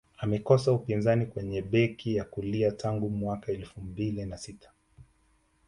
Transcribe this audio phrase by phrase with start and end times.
[0.17, 4.71] amekosa upinzani kwenye beki ya kulia tangu mwaka elfu mbili na sita